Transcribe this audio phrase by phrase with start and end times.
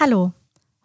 [0.00, 0.32] Hallo,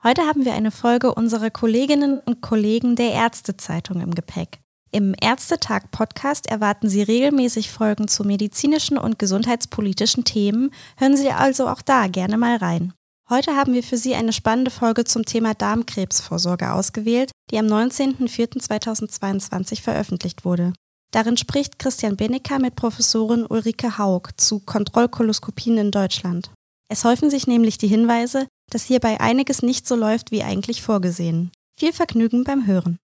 [0.04, 4.60] heute haben wir eine Folge unserer Kolleginnen und Kollegen der Ärztezeitung im Gepäck.
[4.92, 10.72] Im Ärztetag-Podcast erwarten Sie regelmäßig Folgen zu medizinischen und gesundheitspolitischen Themen.
[10.98, 12.92] Hören Sie also auch da gerne mal rein.
[13.30, 19.82] Heute haben wir für Sie eine spannende Folge zum Thema Darmkrebsvorsorge ausgewählt, die am 19.04.2022
[19.82, 20.74] veröffentlicht wurde.
[21.12, 26.52] Darin spricht Christian Benecker mit Professorin Ulrike Haug zu Kontrollkoloskopien in Deutschland.
[26.90, 31.52] Es häufen sich nämlich die Hinweise, dass hierbei einiges nicht so läuft wie eigentlich vorgesehen.
[31.76, 33.00] Viel Vergnügen beim Hören.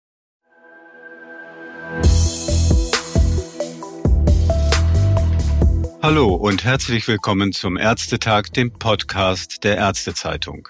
[6.02, 10.70] Hallo und herzlich willkommen zum Ärztetag, dem Podcast der Ärztezeitung.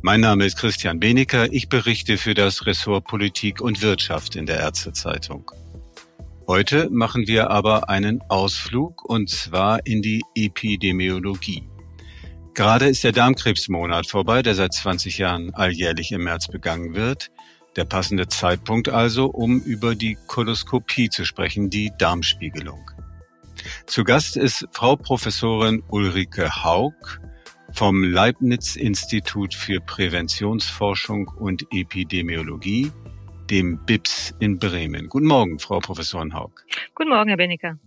[0.00, 4.60] Mein Name ist Christian Benecker, ich berichte für das Ressort Politik und Wirtschaft in der
[4.60, 5.50] Ärztezeitung.
[6.46, 11.69] Heute machen wir aber einen Ausflug und zwar in die Epidemiologie.
[12.60, 17.30] Gerade ist der Darmkrebsmonat vorbei, der seit 20 Jahren alljährlich im März begangen wird.
[17.74, 22.90] Der passende Zeitpunkt also, um über die Koloskopie zu sprechen, die Darmspiegelung.
[23.86, 26.92] Zu Gast ist Frau Professorin Ulrike Haug
[27.72, 32.92] vom Leibniz-Institut für Präventionsforschung und Epidemiologie,
[33.48, 35.08] dem BIPS in Bremen.
[35.08, 36.52] Guten Morgen, Frau Professorin Haug.
[36.94, 37.78] Guten Morgen, Herr Bennecker.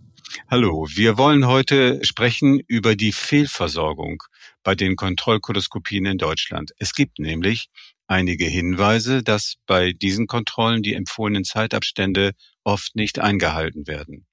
[0.50, 4.22] Hallo, wir wollen heute sprechen über die Fehlversorgung
[4.64, 6.72] bei den Kontrollkoloskopien in Deutschland.
[6.78, 7.68] Es gibt nämlich
[8.06, 12.32] einige Hinweise, dass bei diesen Kontrollen die empfohlenen Zeitabstände
[12.64, 14.26] oft nicht eingehalten werden.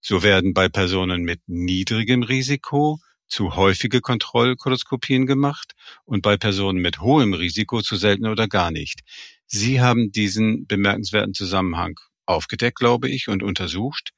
[0.00, 5.72] So werden bei Personen mit niedrigem Risiko zu häufige Kontrollkoloskopien gemacht
[6.04, 9.00] und bei Personen mit hohem Risiko zu selten oder gar nicht.
[9.46, 14.10] Sie haben diesen bemerkenswerten Zusammenhang aufgedeckt, glaube ich, und untersucht.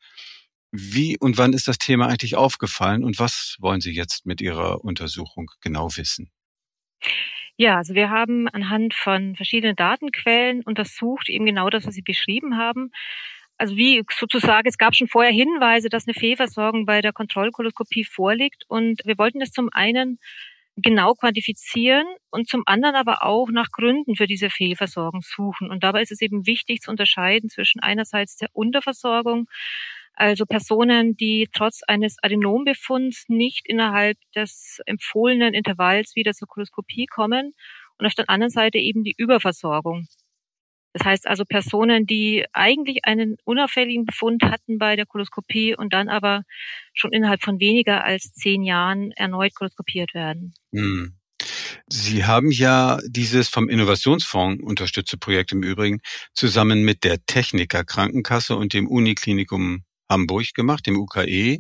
[0.73, 4.83] Wie und wann ist das Thema eigentlich aufgefallen und was wollen Sie jetzt mit Ihrer
[4.83, 6.31] Untersuchung genau wissen?
[7.59, 12.57] Ja, also wir haben anhand von verschiedenen Datenquellen untersucht, eben genau das, was Sie beschrieben
[12.57, 12.91] haben.
[13.59, 18.65] Also wie sozusagen, es gab schon vorher Hinweise, dass eine Fehlversorgung bei der Kontrollkoloskopie vorliegt
[18.69, 20.19] und wir wollten das zum einen
[20.77, 25.71] genau quantifizieren und zum anderen aber auch nach Gründen für diese Fehlversorgung suchen.
[25.71, 29.49] Und dabei ist es eben wichtig zu unterscheiden zwischen einerseits der Unterversorgung,
[30.15, 37.53] also Personen, die trotz eines Adenombefunds nicht innerhalb des empfohlenen Intervalls wieder zur Koloskopie kommen
[37.99, 40.07] und auf der anderen Seite eben die Überversorgung.
[40.93, 46.09] Das heißt also Personen, die eigentlich einen unauffälligen Befund hatten bei der Koloskopie und dann
[46.09, 46.43] aber
[46.93, 50.53] schon innerhalb von weniger als zehn Jahren erneut koloskopiert werden.
[50.75, 51.17] Hm.
[51.89, 56.01] Sie haben ja dieses vom Innovationsfonds unterstützte Projekt im Übrigen
[56.35, 61.59] zusammen mit der Techniker Krankenkasse und dem Uniklinikum Hamburg gemacht, dem UKE.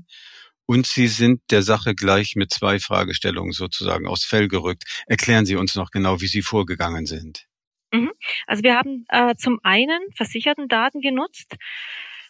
[0.66, 4.84] Und Sie sind der Sache gleich mit zwei Fragestellungen sozusagen aufs Fell gerückt.
[5.06, 7.46] Erklären Sie uns noch genau, wie Sie vorgegangen sind.
[7.92, 8.12] Mhm.
[8.46, 11.56] Also wir haben äh, zum einen versicherten Daten genutzt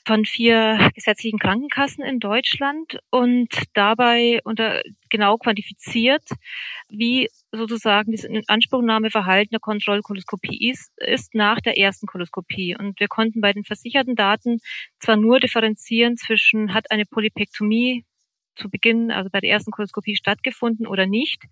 [0.04, 6.24] von vier gesetzlichen Krankenkassen in Deutschland und dabei unter genau quantifiziert,
[6.88, 12.76] wie sozusagen das Inanspruchnahmeverhalten der Kontrollkoloskopie ist, ist nach der ersten Koloskopie.
[12.76, 14.58] Und wir konnten bei den versicherten Daten
[14.98, 18.04] zwar nur differenzieren zwischen hat eine Polypektomie
[18.56, 21.42] zu Beginn, also bei der ersten Koloskopie stattgefunden oder nicht,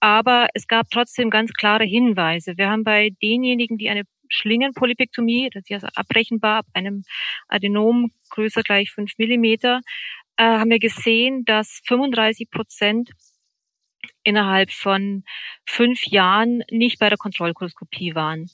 [0.00, 2.58] aber es gab trotzdem ganz klare Hinweise.
[2.58, 7.04] Wir haben bei denjenigen, die eine Schlingenpolypektomie, das ist ja abbrechenbar ab einem
[7.48, 9.80] Adenom größer gleich fünf Millimeter,
[10.36, 13.10] äh, haben wir gesehen, dass 35 Prozent
[14.22, 15.24] innerhalb von
[15.66, 18.50] fünf Jahren nicht bei der Kontrollkoloskopie waren.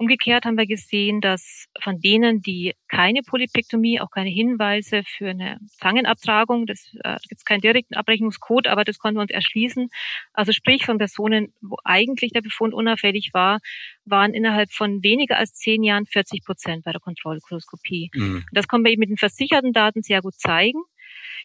[0.00, 5.58] Umgekehrt haben wir gesehen, dass von denen, die keine Polypektomie, auch keine Hinweise für eine
[5.76, 9.90] Zangenabtragung, das äh, gibt es keinen direkten Abrechnungscode, aber das konnten wir uns erschließen.
[10.32, 13.58] Also sprich von Personen, wo eigentlich der Befund unauffällig war,
[14.06, 18.08] waren innerhalb von weniger als zehn Jahren 40 Prozent bei der Kontrollkoloskopie.
[18.14, 18.46] Mhm.
[18.52, 20.80] Das konnten wir eben mit den versicherten Daten sehr gut zeigen.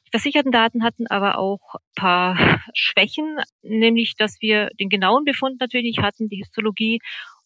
[0.08, 5.60] Die versicherten Daten hatten aber auch ein paar Schwächen, nämlich dass wir den genauen Befund
[5.60, 7.00] natürlich hatten, die Histologie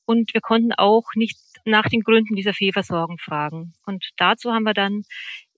[0.10, 3.76] und wir konnten auch nicht nach den Gründen dieser Fehlversorgung fragen.
[3.86, 5.04] Und dazu haben wir dann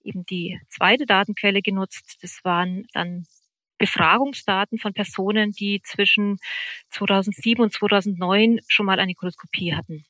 [0.04, 2.18] eben die zweite Datenquelle genutzt.
[2.22, 3.24] Das waren dann
[3.78, 6.38] Befragungsdaten von Personen, die zwischen
[6.90, 10.04] 2007 und 2009 schon mal eine Koloskopie hatten.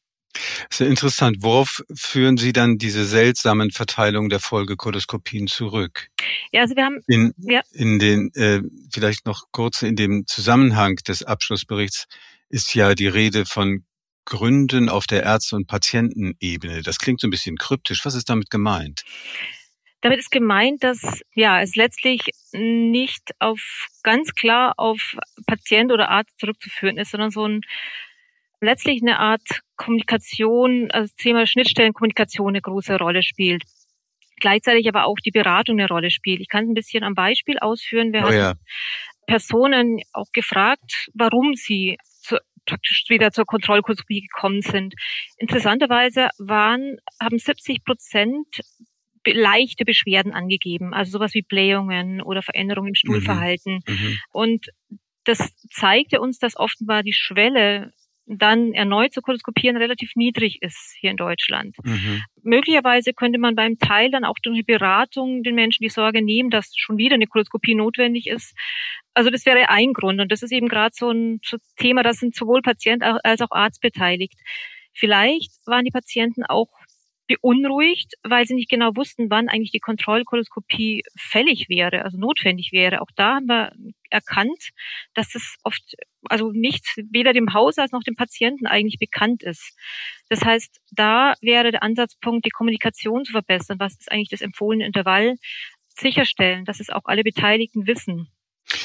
[0.71, 1.37] Sehr interessant.
[1.41, 6.07] Worauf führen Sie dann diese seltsamen Verteilungen der Folgekoloskopien zurück?
[6.51, 7.61] Ja, also wir haben in, ja.
[7.73, 8.61] in den äh,
[8.91, 12.07] vielleicht noch kurz in dem Zusammenhang des Abschlussberichts
[12.49, 13.85] ist ja die Rede von
[14.25, 16.81] Gründen auf der Ärzte- und Patientenebene.
[16.83, 18.05] Das klingt so ein bisschen kryptisch.
[18.05, 19.03] Was ist damit gemeint?
[20.01, 22.21] Damit ist gemeint, dass ja es letztlich
[22.53, 25.15] nicht auf ganz klar auf
[25.45, 27.61] Patient oder Arzt zurückzuführen ist, sondern so ein
[28.61, 33.63] letztlich eine Art Kommunikation, also das Thema Schnittstellenkommunikation eine große Rolle spielt.
[34.39, 36.41] Gleichzeitig aber auch die Beratung eine Rolle spielt.
[36.41, 38.13] Ich kann es ein bisschen am Beispiel ausführen.
[38.13, 38.49] Wir oh ja.
[38.49, 38.59] haben
[39.27, 41.97] Personen auch gefragt, warum sie
[42.71, 44.95] praktisch wieder zur Kontrollkoloskopie gekommen sind.
[45.37, 48.47] Interessanterweise waren, haben 70 Prozent
[49.25, 53.81] leichte Beschwerden angegeben, also sowas wie Blähungen oder Veränderungen im Stuhlverhalten.
[53.85, 53.93] Mhm.
[53.93, 54.19] Mhm.
[54.31, 54.67] Und
[55.25, 57.93] das zeigte uns, dass offenbar die Schwelle
[58.25, 61.75] dann erneut zu koloskopieren relativ niedrig ist hier in Deutschland.
[61.83, 62.23] Mhm.
[62.43, 66.49] Möglicherweise könnte man beim Teil dann auch durch die Beratung den Menschen die Sorge nehmen,
[66.49, 68.55] dass schon wieder eine Koloskopie notwendig ist.
[69.13, 71.41] Also das wäre ein Grund und das ist eben gerade so ein
[71.77, 74.39] Thema, das sind sowohl Patient als auch Arzt beteiligt.
[74.93, 76.69] Vielleicht waren die Patienten auch
[77.35, 83.01] beunruhigt, weil sie nicht genau wussten, wann eigentlich die Kontrollkoloskopie fällig wäre, also notwendig wäre.
[83.01, 83.71] Auch da haben wir
[84.09, 84.69] erkannt,
[85.13, 85.95] dass es oft,
[86.29, 89.77] also nicht weder dem Hausarzt noch dem Patienten eigentlich bekannt ist.
[90.29, 93.79] Das heißt, da wäre der Ansatzpunkt, die Kommunikation zu verbessern.
[93.79, 95.35] Was ist eigentlich das empfohlene Intervall?
[95.97, 98.29] Sicherstellen, dass es auch alle Beteiligten wissen.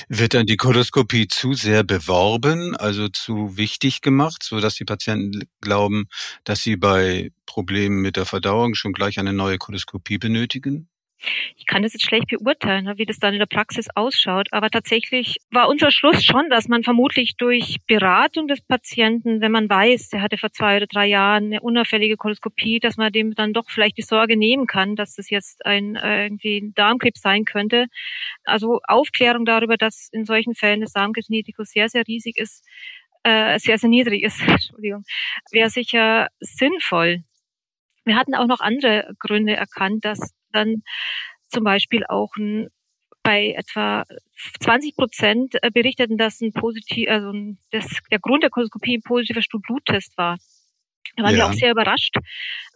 [0.08, 5.42] Wird dann die Koloskopie zu sehr beworben, also zu wichtig gemacht, so dass die Patienten
[5.60, 6.06] glauben,
[6.44, 10.88] dass sie bei Problemen mit der Verdauung schon gleich eine neue Koloskopie benötigen?
[11.56, 14.48] Ich kann das jetzt schlecht beurteilen, ne, wie das dann in der Praxis ausschaut.
[14.52, 19.68] Aber tatsächlich war unser Schluss schon, dass man vermutlich durch Beratung des Patienten, wenn man
[19.68, 23.52] weiß, der hatte vor zwei oder drei Jahren eine unauffällige Koloskopie, dass man dem dann
[23.52, 27.44] doch vielleicht die Sorge nehmen kann, dass das jetzt ein äh, irgendwie ein Darmkrebs sein
[27.44, 27.86] könnte.
[28.44, 32.64] Also Aufklärung darüber, dass in solchen Fällen das Darmkrebsrisiko sehr, sehr riesig ist,
[33.22, 35.04] äh, sehr, sehr niedrig ist, Entschuldigung,
[35.50, 37.24] wäre sicher sinnvoll.
[38.04, 40.82] Wir hatten auch noch andere Gründe erkannt, dass dann
[41.48, 42.68] zum Beispiel auch ein
[43.26, 44.04] bei etwa
[44.60, 47.32] 20 Prozent äh, berichteten, dass ein positiv, also
[47.72, 50.38] das, der Grund der Koloskopie ein positiver Stuhlbluttest war.
[51.16, 51.38] Da waren ja.
[51.38, 52.14] wir auch sehr überrascht,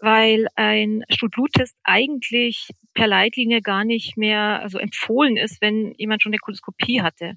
[0.00, 6.32] weil ein Stuhlbluttest eigentlich per Leitlinie gar nicht mehr also empfohlen ist, wenn jemand schon
[6.32, 7.34] eine Koloskopie hatte.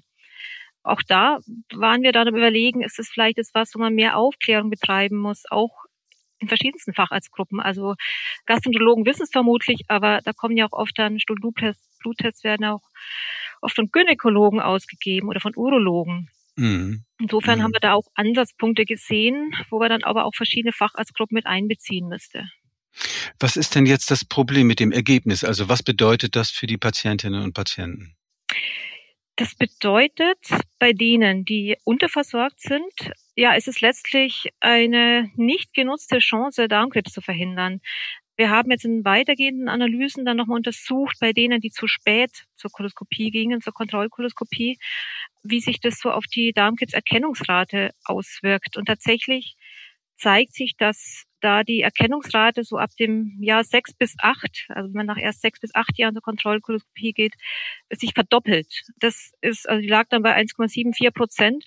[0.82, 1.38] Auch da
[1.72, 5.44] waren wir dann am überlegen, ist es vielleicht etwas, wo man mehr Aufklärung betreiben muss,
[5.50, 5.83] auch
[6.38, 7.60] in verschiedensten Facharztgruppen.
[7.60, 7.94] Also
[8.46, 12.82] Gastroenterologen wissen es vermutlich, aber da kommen ja auch oft dann Stuhlbluttests, Bluttests werden auch
[13.60, 16.30] oft von Gynäkologen ausgegeben oder von Urologen.
[16.56, 17.04] Mhm.
[17.18, 17.62] Insofern mhm.
[17.64, 22.08] haben wir da auch Ansatzpunkte gesehen, wo wir dann aber auch verschiedene Facharztgruppen mit einbeziehen
[22.08, 22.48] müsste.
[23.40, 25.42] Was ist denn jetzt das Problem mit dem Ergebnis?
[25.42, 28.14] Also was bedeutet das für die Patientinnen und Patienten?
[29.36, 30.38] Das bedeutet,
[30.78, 37.20] bei denen, die unterversorgt sind, ja, es ist letztlich eine nicht genutzte Chance, Darmkrebs zu
[37.20, 37.80] verhindern.
[38.36, 42.70] Wir haben jetzt in weitergehenden Analysen dann nochmal untersucht, bei denen, die zu spät zur
[42.70, 44.78] Koloskopie gingen, zur Kontrollkoloskopie,
[45.44, 48.76] wie sich das so auf die Darmkrebserkennungsrate auswirkt.
[48.76, 49.56] Und tatsächlich
[50.16, 54.96] zeigt sich, dass da die Erkennungsrate so ab dem Jahr sechs bis acht, also wenn
[54.96, 57.34] man nach erst sechs bis acht Jahren zur Kontrollkoloskopie geht,
[57.90, 58.82] sich verdoppelt.
[58.98, 61.66] Das ist, also die lag dann bei 1,74 Prozent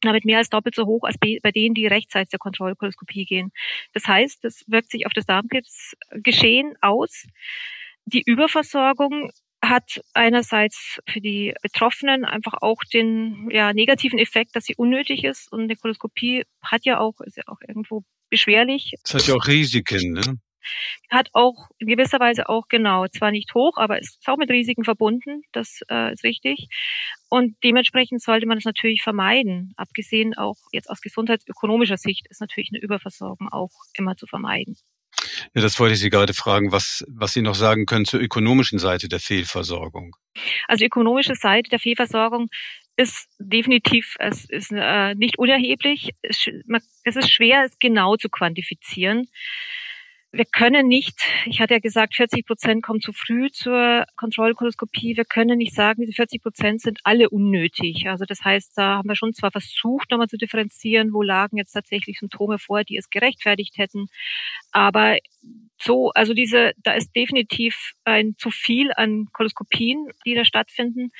[0.00, 3.52] damit mehr als doppelt so hoch als bei denen, die rechtzeitig zur Kontrollkoloskopie gehen.
[3.92, 7.26] Das heißt, das wirkt sich auf das Darmkrebsgeschehen aus.
[8.04, 9.30] Die Überversorgung
[9.62, 15.50] hat einerseits für die Betroffenen einfach auch den ja, negativen Effekt, dass sie unnötig ist.
[15.52, 18.94] Und eine Koloskopie hat ja auch, ist ja auch irgendwo beschwerlich.
[19.04, 20.38] Es hat ja auch Risiken, ne?
[21.10, 24.84] Hat auch in gewisser Weise auch genau, zwar nicht hoch, aber ist auch mit Risiken
[24.84, 26.68] verbunden, das äh, ist richtig.
[27.28, 29.74] Und dementsprechend sollte man das natürlich vermeiden.
[29.76, 34.76] Abgesehen auch jetzt aus gesundheitsökonomischer Sicht ist natürlich eine Überversorgung auch immer zu vermeiden.
[35.54, 38.78] Ja, das wollte ich Sie gerade fragen, was, was Sie noch sagen können zur ökonomischen
[38.78, 40.16] Seite der Fehlversorgung.
[40.66, 42.48] Also ökonomische Seite der Fehlversorgung
[42.96, 46.14] ist definitiv, es ist äh, nicht unerheblich.
[46.22, 49.28] Es ist schwer, es genau zu quantifizieren.
[50.30, 55.16] Wir können nicht, ich hatte ja gesagt, 40 Prozent kommen zu früh zur Kontrollkoloskopie.
[55.16, 58.06] Wir können nicht sagen, diese 40 Prozent sind alle unnötig.
[58.08, 61.72] Also das heißt, da haben wir schon zwar versucht, nochmal zu differenzieren, wo lagen jetzt
[61.72, 64.08] tatsächlich Symptome vor, die es gerechtfertigt hätten.
[64.70, 65.16] Aber
[65.80, 71.10] so, also diese, da ist definitiv ein zu viel an Koloskopien, die da stattfinden.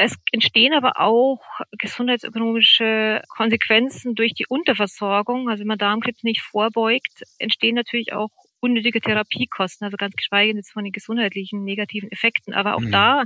[0.00, 1.40] Es entstehen aber auch
[1.72, 5.48] gesundheitsökonomische Konsequenzen durch die Unterversorgung.
[5.48, 10.70] Also wenn man Darmkrebs nicht vorbeugt, entstehen natürlich auch unnötige Therapiekosten, also ganz geschweige jetzt
[10.70, 12.54] von den gesundheitlichen negativen Effekten.
[12.54, 12.92] Aber auch mhm.
[12.92, 13.24] da,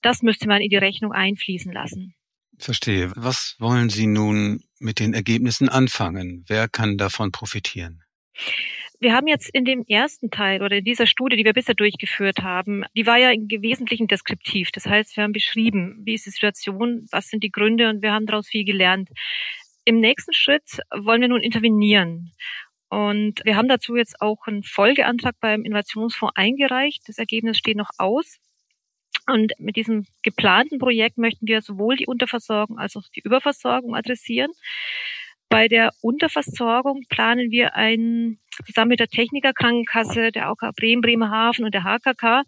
[0.00, 2.14] das müsste man in die Rechnung einfließen lassen.
[2.58, 3.12] Verstehe.
[3.14, 6.42] Was wollen Sie nun mit den Ergebnissen anfangen?
[6.48, 8.02] Wer kann davon profitieren?
[9.00, 12.42] Wir haben jetzt in dem ersten Teil oder in dieser Studie, die wir bisher durchgeführt
[12.42, 14.70] haben, die war ja im Wesentlichen deskriptiv.
[14.72, 18.12] Das heißt, wir haben beschrieben, wie ist die Situation, was sind die Gründe und wir
[18.12, 19.10] haben daraus viel gelernt.
[19.84, 22.32] Im nächsten Schritt wollen wir nun intervenieren.
[22.90, 27.02] Und wir haben dazu jetzt auch einen Folgeantrag beim Innovationsfonds eingereicht.
[27.06, 28.38] Das Ergebnis steht noch aus.
[29.26, 34.50] Und mit diesem geplanten Projekt möchten wir sowohl die Unterversorgung als auch die Überversorgung adressieren.
[35.48, 41.72] Bei der Unterversorgung planen wir ein, zusammen mit der Technikerkrankenkasse, der AOK Bremen, Bremerhaven und
[41.72, 42.42] der HKK,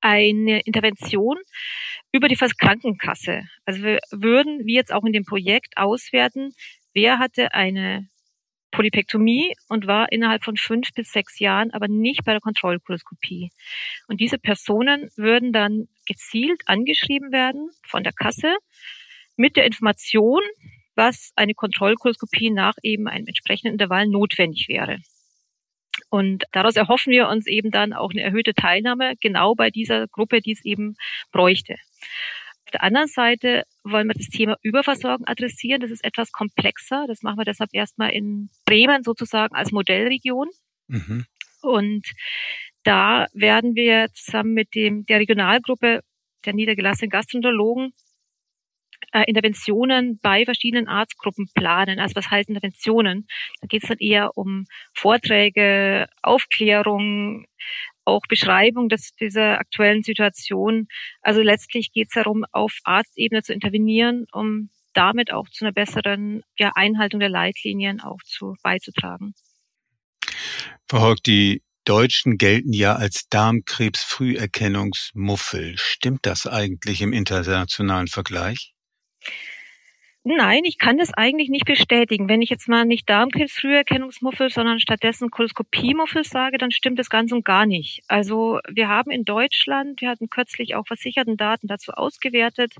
[0.00, 1.36] eine Intervention
[2.12, 3.42] über die Krankenkasse.
[3.64, 6.52] Also wir würden, wie jetzt auch in dem Projekt, auswerten,
[6.94, 8.08] wer hatte eine
[8.70, 13.50] Polypektomie und war innerhalb von fünf bis sechs Jahren aber nicht bei der Kontrollkoloskopie.
[14.08, 18.54] Und diese Personen würden dann gezielt angeschrieben werden von der Kasse
[19.36, 20.42] mit der Information,
[20.96, 24.98] was eine Kontrollkoloskopie nach eben einem entsprechenden Intervall notwendig wäre.
[26.10, 30.40] Und daraus erhoffen wir uns eben dann auch eine erhöhte Teilnahme genau bei dieser Gruppe,
[30.40, 30.96] die es eben
[31.32, 31.74] bräuchte.
[32.64, 35.80] Auf der anderen Seite wollen wir das Thema Überversorgung adressieren.
[35.80, 37.04] Das ist etwas komplexer.
[37.06, 40.48] Das machen wir deshalb erstmal in Bremen sozusagen als Modellregion.
[40.88, 41.26] Mhm.
[41.62, 42.06] Und
[42.82, 46.00] da werden wir zusammen mit dem, der Regionalgruppe
[46.44, 47.92] der niedergelassenen Gastroenterologen
[49.16, 51.98] äh, Interventionen bei verschiedenen Arztgruppen planen.
[51.98, 53.26] Also was heißt Interventionen?
[53.60, 57.46] Da geht es dann eher um Vorträge, Aufklärung,
[58.04, 60.88] auch Beschreibung des, dieser aktuellen Situation.
[61.22, 66.42] Also letztlich geht es darum, auf Arztebene zu intervenieren, um damit auch zu einer besseren
[66.58, 69.32] ja, Einhaltung der Leitlinien auch zu beizutragen.
[70.88, 75.78] Frau Hock, die Deutschen gelten ja als Darmkrebsfrüherkennungsmuffel.
[75.78, 78.75] Stimmt das eigentlich im internationalen Vergleich?
[80.28, 82.28] Nein, ich kann das eigentlich nicht bestätigen.
[82.28, 87.44] Wenn ich jetzt mal nicht Darmkrebsfrüherkennungsmuffel, sondern stattdessen Koloskopiemuffel sage, dann stimmt das ganz und
[87.44, 88.02] gar nicht.
[88.08, 92.74] Also wir haben in Deutschland, wir hatten kürzlich auch versicherten Daten dazu ausgewertet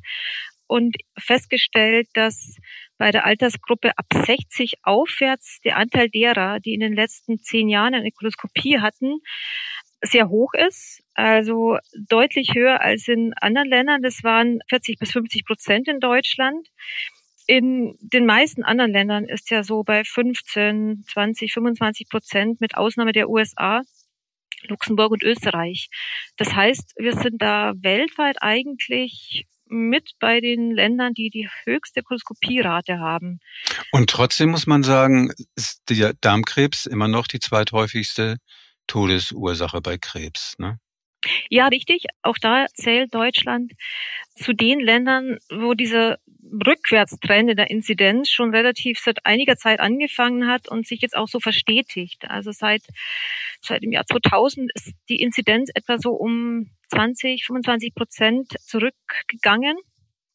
[0.66, 2.56] und festgestellt, dass
[2.98, 7.94] bei der Altersgruppe ab 60 aufwärts der Anteil derer, die in den letzten zehn Jahren
[7.94, 9.20] eine Koloskopie hatten,
[10.02, 14.02] sehr hoch ist, also deutlich höher als in anderen Ländern.
[14.02, 16.68] Das waren 40 bis 50 Prozent in Deutschland.
[17.46, 23.12] In den meisten anderen Ländern ist ja so bei 15, 20, 25 Prozent mit Ausnahme
[23.12, 23.82] der USA,
[24.68, 25.88] Luxemburg und Österreich.
[26.36, 32.98] Das heißt, wir sind da weltweit eigentlich mit bei den Ländern, die die höchste Koloskopierate
[32.98, 33.40] haben.
[33.92, 38.36] Und trotzdem muss man sagen, ist der Darmkrebs immer noch die zweithäufigste
[38.86, 40.56] Todesursache bei Krebs.
[40.58, 40.78] Ne?
[41.48, 42.06] Ja, richtig.
[42.22, 43.72] Auch da zählt Deutschland
[44.34, 46.18] zu den Ländern, wo dieser
[46.66, 51.28] Rückwärtstrend in der Inzidenz schon relativ seit einiger Zeit angefangen hat und sich jetzt auch
[51.28, 52.24] so verstetigt.
[52.28, 52.82] Also seit,
[53.60, 59.76] seit dem Jahr 2000 ist die Inzidenz etwa so um 20, 25 Prozent zurückgegangen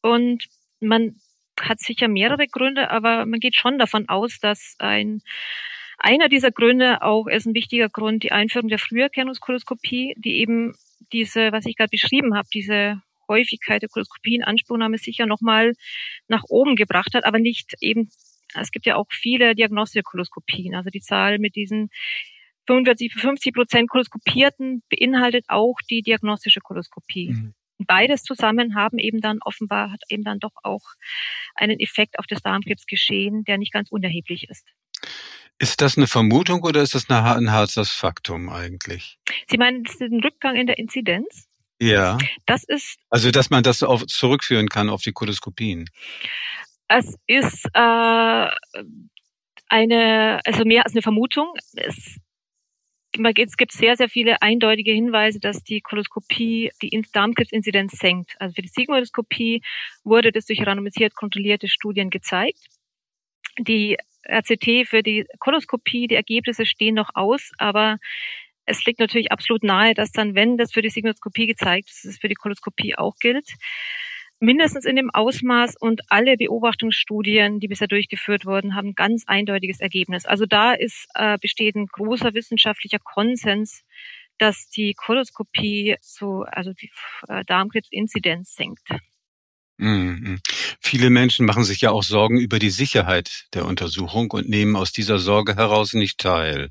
[0.02, 0.44] und
[0.80, 1.16] man
[1.60, 5.22] hat sicher mehrere Gründe, aber man geht schon davon aus, dass ein
[6.02, 10.74] einer dieser Gründe auch ist ein wichtiger Grund, die Einführung der Früherkennungskoloskopie, die eben
[11.12, 15.74] diese, was ich gerade beschrieben habe, diese Häufigkeit der Koloskopie in Anspruchnahme sicher nochmal
[16.28, 18.10] nach oben gebracht hat, aber nicht eben,
[18.54, 20.74] es gibt ja auch viele diagnostische Koloskopien.
[20.74, 21.90] Also die Zahl mit diesen
[22.66, 27.30] 45, 50 Prozent Koloskopierten beinhaltet auch die diagnostische Koloskopie.
[27.30, 27.54] Mhm.
[27.78, 30.82] Beides zusammen haben eben dann offenbar, hat eben dann doch auch
[31.54, 34.66] einen Effekt auf das Darmkrebsgeschehen, der nicht ganz unerheblich ist.
[35.62, 39.20] Ist das eine Vermutung oder ist das ein hartes Faktum eigentlich?
[39.48, 41.48] Sie meinen den Rückgang in der Inzidenz?
[41.80, 42.18] Ja.
[42.46, 42.98] Das ist.
[43.10, 45.88] Also, dass man das auf, zurückführen kann auf die Koloskopien.
[46.88, 48.48] Es ist äh,
[49.68, 51.54] eine, also mehr als eine Vermutung.
[51.76, 52.18] Es,
[53.12, 58.34] es gibt sehr, sehr viele eindeutige Hinweise, dass die Koloskopie die Darmkrebsinzidenz senkt.
[58.40, 59.62] Also für die Sigmoidoskopie
[60.02, 62.58] wurde das durch randomisiert kontrollierte Studien gezeigt.
[63.60, 63.96] Die
[64.28, 67.98] RCT für die Koloskopie, die Ergebnisse stehen noch aus, aber
[68.64, 72.18] es liegt natürlich absolut nahe, dass dann, wenn das für die Sigmoskopie gezeigt ist, es
[72.18, 73.48] für die Koloskopie auch gilt.
[74.38, 80.26] Mindestens in dem Ausmaß und alle Beobachtungsstudien, die bisher durchgeführt wurden, haben ganz eindeutiges Ergebnis.
[80.26, 83.84] Also da ist, äh, besteht ein großer wissenschaftlicher Konsens,
[84.38, 86.90] dass die Koloskopie so, also die
[87.28, 88.88] äh, Darmkrebsinzidenz senkt.
[89.82, 90.38] Mhm.
[90.80, 94.92] Viele Menschen machen sich ja auch Sorgen über die Sicherheit der Untersuchung und nehmen aus
[94.92, 96.70] dieser Sorge heraus nicht teil.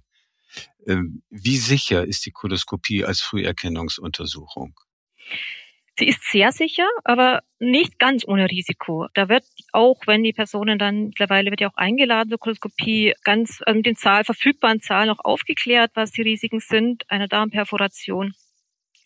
[0.88, 4.80] Ähm, wie sicher ist die Koloskopie als Früherkennungsuntersuchung?
[6.00, 9.08] Sie ist sehr sicher, aber nicht ganz ohne Risiko.
[9.14, 13.60] Da wird auch, wenn die Personen dann, mittlerweile wird ja auch eingeladen zur Koloskopie, ganz
[13.74, 18.34] mit den Zahl, verfügbaren Zahlen auch aufgeklärt, was die Risiken sind einer Darmperforation.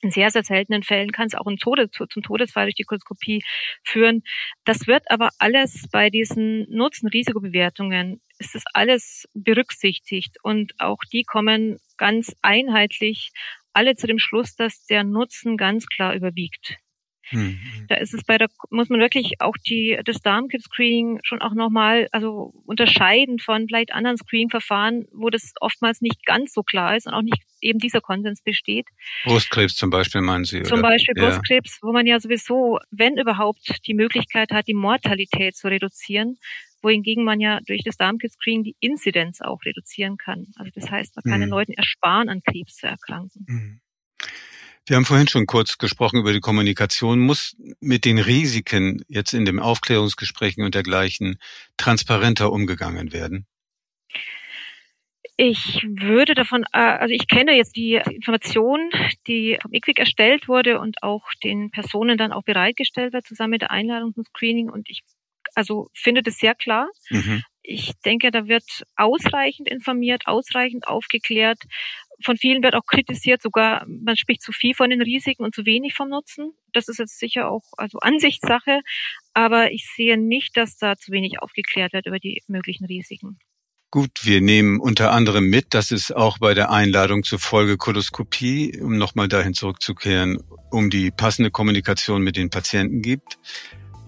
[0.01, 3.43] In sehr, sehr seltenen Fällen kann es auch zum, Tode, zum Todesfall durch die Koloskopie
[3.83, 4.23] führen.
[4.65, 11.79] Das wird aber alles bei diesen Nutzen-Risikobewertungen, ist das alles berücksichtigt und auch die kommen
[11.97, 13.31] ganz einheitlich
[13.73, 16.77] alle zu dem Schluss, dass der Nutzen ganz klar überwiegt.
[17.31, 17.85] Mhm.
[17.87, 22.07] Da ist es bei der, muss man wirklich auch die, das Darmkrebs-Screening schon auch nochmal,
[22.11, 27.13] also unterscheiden von vielleicht anderen Screening-Verfahren, wo das oftmals nicht ganz so klar ist und
[27.13, 28.87] auch nicht eben dieser Konsens besteht.
[29.23, 30.61] Brustkrebs zum Beispiel meinen Sie?
[30.63, 30.89] Zum oder?
[30.89, 31.25] Beispiel ja.
[31.25, 36.37] Brustkrebs, wo man ja sowieso, wenn überhaupt, die Möglichkeit hat, die Mortalität zu reduzieren,
[36.81, 40.47] wohingegen man ja durch das Darmkrebs-Screening die Inzidenz auch reduzieren kann.
[40.55, 41.45] Also das heißt, man kann mhm.
[41.45, 43.45] den Leuten ersparen, an Krebs zu erkranken.
[43.47, 43.81] Mhm.
[44.87, 47.19] Wir haben vorhin schon kurz gesprochen über die Kommunikation.
[47.19, 51.39] Muss mit den Risiken jetzt in den Aufklärungsgesprächen und dergleichen
[51.77, 53.47] transparenter umgegangen werden?
[55.37, 58.89] Ich würde davon, äh, also ich kenne jetzt die Information,
[59.27, 63.61] die vom IQWIC erstellt wurde und auch den Personen dann auch bereitgestellt wird, zusammen mit
[63.61, 64.69] der Einladung zum Screening.
[64.69, 65.01] Und ich
[65.55, 66.89] also finde das sehr klar.
[67.09, 67.43] Mhm.
[67.61, 71.59] Ich denke, da wird ausreichend informiert, ausreichend aufgeklärt.
[72.23, 75.65] Von vielen wird auch kritisiert, sogar man spricht zu viel von den Risiken und zu
[75.65, 76.53] wenig vom Nutzen.
[76.73, 78.81] Das ist jetzt sicher auch also Ansichtssache,
[79.33, 83.37] aber ich sehe nicht, dass da zu wenig aufgeklärt wird über die möglichen Risiken.
[83.91, 88.97] Gut, wir nehmen unter anderem mit, dass es auch bei der Einladung zur Folgekoloskopie, um
[88.97, 93.37] nochmal dahin zurückzukehren, um die passende Kommunikation mit den Patienten gibt.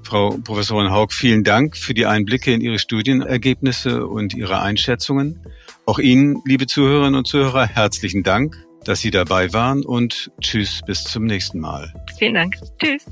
[0.03, 5.41] Frau Professorin Haug, vielen Dank für die Einblicke in Ihre Studienergebnisse und Ihre Einschätzungen.
[5.87, 11.05] Auch Ihnen, liebe Zuhörerinnen und Zuhörer, herzlichen Dank, dass Sie dabei waren und tschüss bis
[11.05, 11.93] zum nächsten Mal.
[12.19, 12.57] Vielen Dank.
[12.77, 13.05] Tschüss.